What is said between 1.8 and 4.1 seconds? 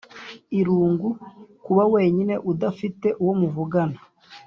wenyine udafite uwo muvugana.